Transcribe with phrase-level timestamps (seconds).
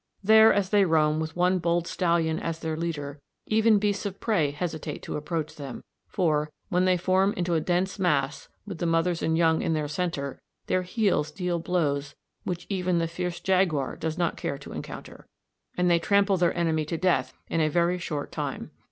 [0.23, 4.49] There, as they roam with one bold stallion as their leader, even beasts of prey
[4.49, 9.21] hesitate to approach them, for, when they form into a dense mass with the mothers
[9.21, 14.17] and young in their centre, their heels deal blows which even the fierce jaguar does
[14.17, 15.27] not care to encounter,
[15.77, 18.71] and they trample their enemy to death in a very short time.